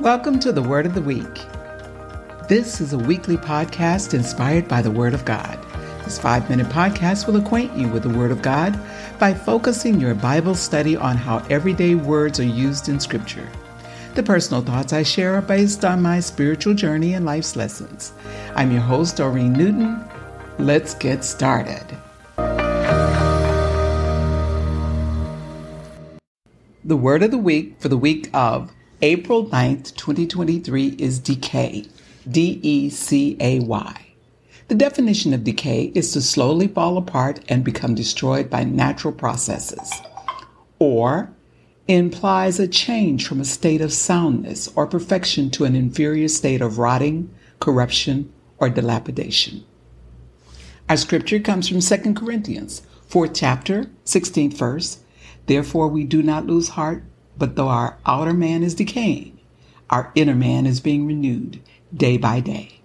Welcome 0.00 0.40
to 0.40 0.50
the 0.50 0.62
Word 0.62 0.86
of 0.86 0.94
the 0.94 1.02
Week. 1.02 1.44
This 2.48 2.80
is 2.80 2.94
a 2.94 2.98
weekly 2.98 3.36
podcast 3.36 4.14
inspired 4.14 4.66
by 4.66 4.80
the 4.80 4.90
Word 4.90 5.12
of 5.12 5.26
God. 5.26 5.58
This 6.04 6.18
five 6.18 6.48
minute 6.48 6.68
podcast 6.68 7.26
will 7.26 7.36
acquaint 7.36 7.76
you 7.76 7.86
with 7.86 8.04
the 8.04 8.18
Word 8.18 8.30
of 8.30 8.40
God 8.40 8.80
by 9.18 9.34
focusing 9.34 10.00
your 10.00 10.14
Bible 10.14 10.54
study 10.54 10.96
on 10.96 11.18
how 11.18 11.44
everyday 11.50 11.96
words 11.96 12.40
are 12.40 12.44
used 12.44 12.88
in 12.88 12.98
Scripture. 12.98 13.46
The 14.14 14.22
personal 14.22 14.62
thoughts 14.62 14.94
I 14.94 15.02
share 15.02 15.34
are 15.34 15.42
based 15.42 15.84
on 15.84 16.00
my 16.00 16.18
spiritual 16.20 16.72
journey 16.72 17.12
and 17.12 17.26
life's 17.26 17.54
lessons. 17.54 18.14
I'm 18.54 18.72
your 18.72 18.80
host, 18.80 19.18
Doreen 19.18 19.52
Newton. 19.52 20.02
Let's 20.58 20.94
get 20.94 21.24
started. 21.24 21.84
The 26.86 26.96
word 26.96 27.22
of 27.22 27.30
the 27.30 27.36
week 27.36 27.78
for 27.78 27.88
the 27.88 27.98
week 27.98 28.30
of 28.32 28.72
April 29.02 29.46
9th, 29.46 29.96
2023 29.96 30.88
is 30.98 31.18
decay. 31.18 31.86
D 32.30 32.60
E 32.62 32.90
C 32.90 33.34
A 33.40 33.60
Y. 33.60 34.06
The 34.68 34.74
definition 34.74 35.32
of 35.32 35.42
decay 35.42 35.90
is 35.94 36.12
to 36.12 36.20
slowly 36.20 36.68
fall 36.68 36.98
apart 36.98 37.40
and 37.48 37.64
become 37.64 37.94
destroyed 37.94 38.50
by 38.50 38.64
natural 38.64 39.14
processes, 39.14 39.90
or 40.78 41.32
implies 41.88 42.60
a 42.60 42.68
change 42.68 43.26
from 43.26 43.40
a 43.40 43.46
state 43.46 43.80
of 43.80 43.94
soundness 43.94 44.68
or 44.76 44.86
perfection 44.86 45.48
to 45.52 45.64
an 45.64 45.74
inferior 45.74 46.28
state 46.28 46.60
of 46.60 46.78
rotting, 46.78 47.34
corruption, 47.58 48.30
or 48.58 48.68
dilapidation. 48.68 49.64
Our 50.90 50.98
scripture 50.98 51.40
comes 51.40 51.68
from 51.68 51.80
2 51.80 52.12
Corinthians, 52.12 52.82
4th 53.08 53.32
chapter, 53.34 53.86
16th 54.04 54.52
verse. 54.52 54.98
Therefore, 55.46 55.88
we 55.88 56.04
do 56.04 56.22
not 56.22 56.46
lose 56.46 56.68
heart 56.68 57.02
but 57.40 57.56
though 57.56 57.68
our 57.68 57.96
outer 58.04 58.34
man 58.34 58.62
is 58.62 58.74
decaying, 58.74 59.40
our 59.88 60.12
inner 60.14 60.34
man 60.34 60.66
is 60.66 60.78
being 60.78 61.06
renewed 61.06 61.58
day 61.92 62.18
by 62.18 62.38
day. 62.38 62.80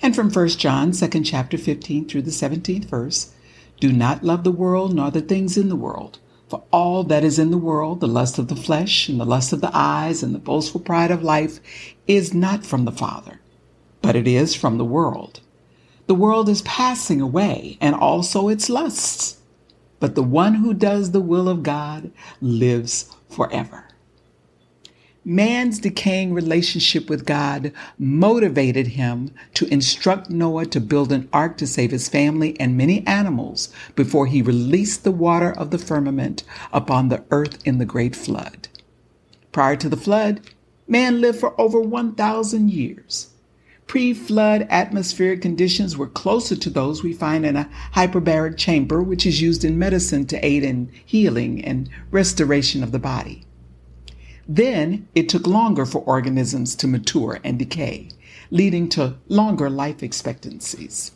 And 0.00 0.16
from 0.16 0.30
1 0.30 0.48
John 0.48 0.92
2nd 0.92 1.26
chapter 1.26 1.58
15 1.58 2.08
through 2.08 2.22
the 2.22 2.30
17th 2.30 2.86
verse, 2.86 3.34
do 3.78 3.92
not 3.92 4.24
love 4.24 4.42
the 4.42 4.50
world 4.50 4.94
nor 4.94 5.10
the 5.10 5.20
things 5.20 5.58
in 5.58 5.68
the 5.68 5.76
world. 5.76 6.18
For 6.48 6.64
all 6.72 7.04
that 7.04 7.22
is 7.22 7.38
in 7.38 7.50
the 7.50 7.58
world, 7.58 8.00
the 8.00 8.08
lust 8.08 8.38
of 8.38 8.48
the 8.48 8.56
flesh 8.56 9.06
and 9.08 9.20
the 9.20 9.26
lust 9.26 9.52
of 9.52 9.60
the 9.60 9.70
eyes 9.72 10.22
and 10.22 10.34
the 10.34 10.38
boastful 10.38 10.80
pride 10.80 11.10
of 11.10 11.22
life 11.22 11.60
is 12.08 12.32
not 12.32 12.64
from 12.64 12.86
the 12.86 12.92
Father, 12.92 13.38
but 14.00 14.16
it 14.16 14.26
is 14.26 14.54
from 14.54 14.78
the 14.78 14.84
world. 14.84 15.40
The 16.06 16.14
world 16.14 16.48
is 16.48 16.62
passing 16.62 17.20
away 17.20 17.76
and 17.82 17.94
also 17.94 18.48
its 18.48 18.70
lusts. 18.70 19.36
But 20.00 20.14
the 20.14 20.22
one 20.22 20.54
who 20.54 20.72
does 20.72 21.10
the 21.10 21.20
will 21.20 21.50
of 21.50 21.62
God 21.62 22.10
lives 22.40 23.14
forever. 23.28 23.89
Man's 25.24 25.78
decaying 25.78 26.32
relationship 26.32 27.10
with 27.10 27.26
God 27.26 27.72
motivated 27.98 28.86
him 28.86 29.30
to 29.52 29.66
instruct 29.66 30.30
Noah 30.30 30.64
to 30.66 30.80
build 30.80 31.12
an 31.12 31.28
ark 31.30 31.58
to 31.58 31.66
save 31.66 31.90
his 31.90 32.08
family 32.08 32.58
and 32.58 32.74
many 32.74 33.06
animals 33.06 33.68
before 33.94 34.26
he 34.26 34.40
released 34.40 35.04
the 35.04 35.12
water 35.12 35.52
of 35.52 35.70
the 35.70 35.78
firmament 35.78 36.42
upon 36.72 37.10
the 37.10 37.22
earth 37.30 37.58
in 37.66 37.76
the 37.76 37.84
great 37.84 38.16
flood. 38.16 38.68
Prior 39.52 39.76
to 39.76 39.90
the 39.90 39.96
flood, 39.96 40.40
man 40.88 41.20
lived 41.20 41.38
for 41.38 41.60
over 41.60 41.80
1,000 41.80 42.70
years. 42.70 43.28
Pre 43.86 44.14
flood 44.14 44.66
atmospheric 44.70 45.42
conditions 45.42 45.98
were 45.98 46.06
closer 46.06 46.56
to 46.56 46.70
those 46.70 47.02
we 47.02 47.12
find 47.12 47.44
in 47.44 47.56
a 47.56 47.68
hyperbaric 47.94 48.56
chamber, 48.56 49.02
which 49.02 49.26
is 49.26 49.42
used 49.42 49.66
in 49.66 49.78
medicine 49.78 50.24
to 50.28 50.42
aid 50.42 50.62
in 50.62 50.90
healing 51.04 51.62
and 51.62 51.90
restoration 52.10 52.82
of 52.82 52.92
the 52.92 52.98
body. 52.98 53.44
Then 54.52 55.06
it 55.14 55.28
took 55.28 55.46
longer 55.46 55.86
for 55.86 56.00
organisms 56.00 56.74
to 56.74 56.88
mature 56.88 57.38
and 57.44 57.56
decay, 57.56 58.08
leading 58.50 58.88
to 58.88 59.14
longer 59.28 59.70
life 59.70 60.02
expectancies. 60.02 61.12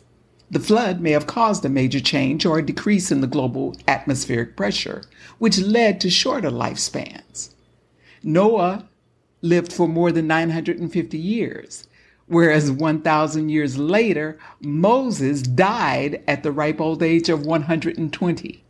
The 0.49 0.61
flood 0.61 1.01
may 1.01 1.11
have 1.11 1.27
caused 1.27 1.65
a 1.65 1.69
major 1.69 1.99
change 1.99 2.45
or 2.45 2.59
a 2.59 2.65
decrease 2.65 3.11
in 3.11 3.19
the 3.19 3.27
global 3.27 3.75
atmospheric 3.89 4.55
pressure, 4.55 5.03
which 5.37 5.59
led 5.59 5.99
to 5.99 6.09
shorter 6.09 6.49
lifespans. 6.49 7.49
Noah 8.23 8.87
lived 9.41 9.73
for 9.73 9.89
more 9.89 10.13
than 10.13 10.27
950 10.27 11.17
years, 11.17 11.89
whereas 12.27 12.71
1,000 12.71 13.49
years 13.49 13.77
later, 13.77 14.39
Moses 14.61 15.41
died 15.41 16.23
at 16.25 16.43
the 16.43 16.53
ripe 16.53 16.79
old 16.79 17.03
age 17.03 17.27
of 17.27 17.45
120. 17.45 18.64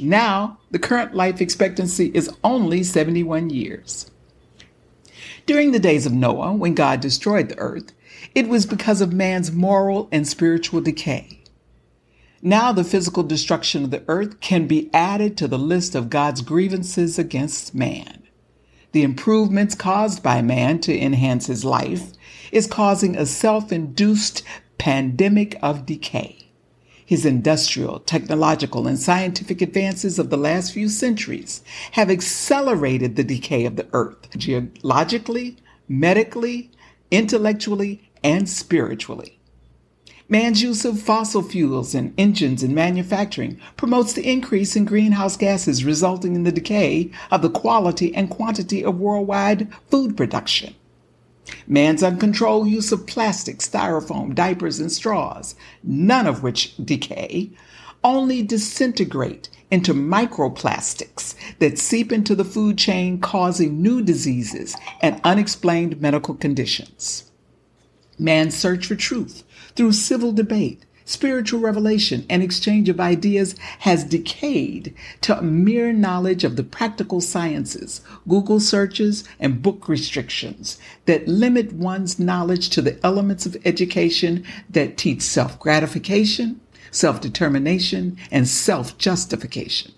Now, 0.00 0.58
the 0.70 0.78
current 0.78 1.14
life 1.14 1.40
expectancy 1.40 2.10
is 2.14 2.34
only 2.42 2.82
71 2.82 3.50
years. 3.50 4.10
During 5.46 5.72
the 5.72 5.78
days 5.78 6.06
of 6.06 6.12
Noah, 6.12 6.52
when 6.52 6.74
God 6.74 7.00
destroyed 7.00 7.48
the 7.48 7.58
earth, 7.58 7.92
it 8.34 8.48
was 8.48 8.66
because 8.66 9.00
of 9.00 9.12
man's 9.12 9.50
moral 9.50 10.08
and 10.12 10.26
spiritual 10.26 10.80
decay. 10.80 11.40
Now, 12.42 12.72
the 12.72 12.84
physical 12.84 13.22
destruction 13.22 13.84
of 13.84 13.90
the 13.90 14.04
earth 14.08 14.40
can 14.40 14.66
be 14.66 14.88
added 14.94 15.36
to 15.36 15.48
the 15.48 15.58
list 15.58 15.94
of 15.94 16.08
God's 16.08 16.40
grievances 16.40 17.18
against 17.18 17.74
man. 17.74 18.22
The 18.92 19.02
improvements 19.02 19.74
caused 19.74 20.22
by 20.22 20.40
man 20.40 20.80
to 20.80 20.98
enhance 20.98 21.46
his 21.46 21.64
life 21.64 22.12
is 22.50 22.66
causing 22.66 23.16
a 23.16 23.26
self 23.26 23.70
induced 23.70 24.42
pandemic 24.78 25.58
of 25.62 25.84
decay. 25.84 26.49
His 27.10 27.26
industrial, 27.26 27.98
technological, 27.98 28.86
and 28.86 28.96
scientific 28.96 29.60
advances 29.60 30.20
of 30.20 30.30
the 30.30 30.36
last 30.36 30.72
few 30.72 30.88
centuries 30.88 31.60
have 31.90 32.08
accelerated 32.08 33.16
the 33.16 33.24
decay 33.24 33.64
of 33.64 33.74
the 33.74 33.88
earth 33.92 34.30
geologically, 34.38 35.56
medically, 35.88 36.70
intellectually, 37.10 38.12
and 38.22 38.48
spiritually. 38.48 39.40
Man's 40.28 40.62
use 40.62 40.84
of 40.84 41.02
fossil 41.02 41.42
fuels 41.42 41.96
and 41.96 42.14
engines 42.16 42.62
in 42.62 42.76
manufacturing 42.76 43.60
promotes 43.76 44.12
the 44.12 44.30
increase 44.30 44.76
in 44.76 44.84
greenhouse 44.84 45.36
gases, 45.36 45.84
resulting 45.84 46.36
in 46.36 46.44
the 46.44 46.52
decay 46.52 47.10
of 47.32 47.42
the 47.42 47.50
quality 47.50 48.14
and 48.14 48.30
quantity 48.30 48.84
of 48.84 49.00
worldwide 49.00 49.66
food 49.90 50.16
production. 50.16 50.76
Man's 51.66 52.02
uncontrolled 52.02 52.68
use 52.68 52.92
of 52.92 53.06
plastic, 53.06 53.58
styrofoam, 53.58 54.34
diapers, 54.34 54.78
and 54.78 54.90
straws, 54.90 55.54
none 55.82 56.26
of 56.26 56.42
which 56.42 56.76
decay, 56.76 57.50
only 58.02 58.42
disintegrate 58.42 59.48
into 59.70 59.94
microplastics 59.94 61.34
that 61.58 61.78
seep 61.78 62.12
into 62.12 62.34
the 62.34 62.44
food 62.44 62.76
chain, 62.76 63.20
causing 63.20 63.80
new 63.80 64.02
diseases 64.02 64.76
and 65.00 65.20
unexplained 65.24 66.00
medical 66.00 66.34
conditions. 66.34 67.30
Man's 68.18 68.56
search 68.56 68.86
for 68.86 68.96
truth 68.96 69.44
through 69.76 69.92
civil 69.92 70.32
debate 70.32 70.84
spiritual 71.10 71.60
revelation 71.60 72.24
and 72.30 72.42
exchange 72.42 72.88
of 72.88 73.00
ideas 73.00 73.56
has 73.80 74.04
decayed 74.04 74.94
to 75.20 75.36
a 75.36 75.42
mere 75.42 75.92
knowledge 75.92 76.44
of 76.44 76.56
the 76.56 76.62
practical 76.62 77.20
sciences, 77.20 78.00
Google 78.28 78.60
searches, 78.60 79.24
and 79.40 79.62
book 79.62 79.88
restrictions 79.88 80.78
that 81.06 81.26
limit 81.26 81.72
one's 81.72 82.18
knowledge 82.18 82.70
to 82.70 82.80
the 82.80 83.04
elements 83.04 83.44
of 83.44 83.56
education 83.64 84.44
that 84.68 84.96
teach 84.96 85.22
self 85.22 85.58
gratification, 85.58 86.60
self 86.90 87.20
determination, 87.20 88.16
and 88.30 88.46
self 88.46 88.96
justification. 88.96 89.92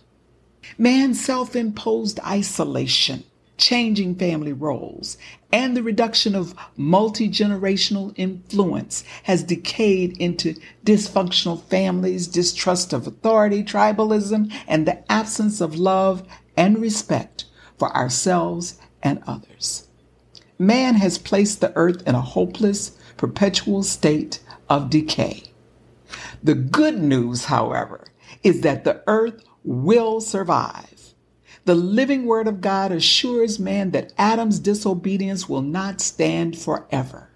Man's 0.79 1.23
self 1.23 1.55
imposed 1.55 2.19
isolation 2.21 3.25
changing 3.63 4.17
family 4.17 4.53
roles, 4.53 5.17
and 5.53 5.77
the 5.77 5.85
reduction 5.85 6.35
of 6.35 6.53
multi 6.77 7.29
generational 7.29 8.13
influence 8.17 9.05
has 9.23 9.45
decayed 9.45 10.17
into 10.19 10.57
dysfunctional 10.85 11.63
families, 11.63 12.27
distrust 12.27 12.93
of 12.93 13.07
authority, 13.07 13.63
tribalism, 13.63 14.53
and 14.67 14.85
the 14.85 15.13
absence 15.13 15.61
of 15.61 15.77
love 15.79 16.27
and 16.57 16.79
respect 16.79 17.45
for 17.79 17.95
ourselves 17.97 18.81
and 19.01 19.23
others. 19.29 19.87
Man 20.59 20.97
has 20.97 21.17
placed 21.17 21.61
the 21.61 21.73
earth 21.77 22.03
in 22.07 22.17
a 22.17 22.21
hopeless, 22.21 22.99
perpetual 23.17 23.85
state 23.85 24.41
of 24.69 24.91
decay. 24.91 25.45
The 26.43 26.57
good 26.57 26.99
news, 27.01 27.45
however, 27.45 28.09
is 28.43 28.63
that 28.63 28.83
the 28.83 29.05
earth 29.07 29.45
will 29.63 30.21
survive 30.21 31.12
the 31.65 31.75
living 31.75 32.27
word 32.27 32.49
of 32.49 32.61
God 32.61 32.91
assures 32.91 33.59
man 33.59 33.93
that 33.93 34.13
Adam's 34.19 34.59
disobedience 34.59 35.49
will 35.49 35.63
not 35.63 36.01
stand 36.01 36.59
forever. 36.59 37.31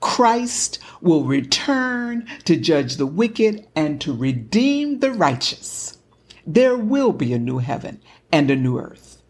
Christ 0.00 0.78
will 1.00 1.24
return 1.24 2.26
to 2.44 2.56
judge 2.56 2.96
the 2.96 3.06
wicked 3.06 3.66
and 3.76 4.00
to 4.00 4.14
redeem 4.14 4.98
the 4.98 5.12
righteous. 5.12 5.98
There 6.46 6.76
will 6.76 7.12
be 7.12 7.32
a 7.32 7.38
new 7.38 7.58
heaven 7.58 8.00
and 8.32 8.50
a 8.50 8.56
new 8.56 8.78
earth. 8.78 9.22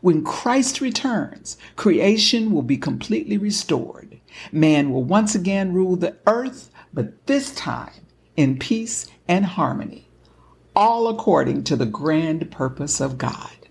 When 0.00 0.22
Christ 0.22 0.80
returns, 0.80 1.56
creation 1.74 2.52
will 2.52 2.62
be 2.62 2.76
completely 2.76 3.36
restored. 3.36 4.20
Man 4.52 4.92
will 4.92 5.02
once 5.02 5.34
again 5.34 5.72
rule 5.72 5.96
the 5.96 6.16
earth, 6.26 6.70
but 6.94 7.26
this 7.26 7.52
time 7.52 7.90
in 8.36 8.58
peace 8.58 9.08
and 9.26 9.44
harmony, 9.44 10.08
all 10.76 11.08
according 11.08 11.64
to 11.64 11.74
the 11.74 11.86
grand 11.86 12.48
purpose 12.52 13.00
of 13.00 13.18
God. 13.18 13.67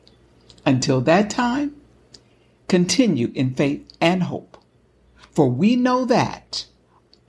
Until 0.67 0.99
that 0.99 1.29
time, 1.29 1.77
continue 2.67 3.31
in 3.33 3.53
faith 3.53 3.87
and 4.01 4.23
hope, 4.23 4.57
For 5.31 5.47
we 5.49 5.77
know 5.77 6.03
that 6.03 6.65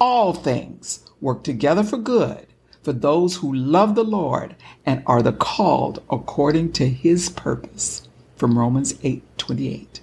all 0.00 0.32
things 0.32 1.06
work 1.20 1.44
together 1.44 1.84
for 1.84 1.98
good 1.98 2.48
for 2.82 2.92
those 2.92 3.36
who 3.36 3.54
love 3.54 3.94
the 3.94 4.02
Lord 4.02 4.56
and 4.84 5.04
are 5.06 5.22
the 5.22 5.32
called 5.32 6.02
according 6.10 6.72
to 6.72 6.88
his 6.88 7.28
purpose. 7.28 8.08
From 8.34 8.58
Romans 8.58 8.98
8 9.04 9.22
28. 9.38 10.00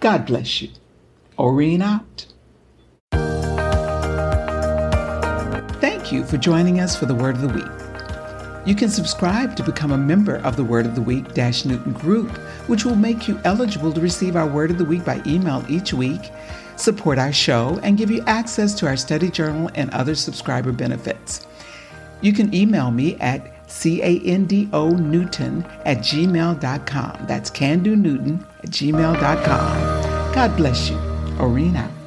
God 0.00 0.26
bless 0.26 0.60
you. 0.60 0.70
Orine 1.38 1.82
out. 1.82 2.26
Thank 5.80 6.10
you 6.10 6.24
for 6.24 6.36
joining 6.36 6.80
us 6.80 6.96
for 6.96 7.06
the 7.06 7.14
Word 7.14 7.36
of 7.36 7.42
the 7.42 7.48
Week. 7.48 7.81
You 8.64 8.74
can 8.76 8.88
subscribe 8.88 9.56
to 9.56 9.64
become 9.64 9.90
a 9.90 9.98
member 9.98 10.36
of 10.36 10.56
the 10.56 10.64
Word 10.64 10.86
of 10.86 10.94
the 10.94 11.02
Week 11.02 11.34
Dash 11.34 11.64
Newton 11.64 11.92
group, 11.92 12.30
which 12.68 12.84
will 12.84 12.94
make 12.94 13.26
you 13.26 13.40
eligible 13.44 13.92
to 13.92 14.00
receive 14.00 14.36
our 14.36 14.46
Word 14.46 14.70
of 14.70 14.78
the 14.78 14.84
Week 14.84 15.04
by 15.04 15.20
email 15.26 15.64
each 15.68 15.92
week, 15.92 16.30
support 16.76 17.18
our 17.18 17.32
show, 17.32 17.80
and 17.82 17.98
give 17.98 18.10
you 18.10 18.22
access 18.26 18.72
to 18.74 18.86
our 18.86 18.96
study 18.96 19.30
journal 19.30 19.70
and 19.74 19.90
other 19.90 20.14
subscriber 20.14 20.70
benefits. 20.70 21.46
You 22.20 22.32
can 22.32 22.54
email 22.54 22.92
me 22.92 23.16
at 23.16 23.52
C-A-N-D-O 23.66 24.90
Newton 24.90 25.64
at 25.84 25.98
gmail.com. 25.98 27.24
That's 27.26 27.50
Can 27.50 27.82
Do 27.82 27.96
Newton 27.96 28.46
at 28.62 28.70
gmail.com. 28.70 30.34
God 30.34 30.56
bless 30.56 30.88
you. 30.88 30.96
Out. 31.38 32.01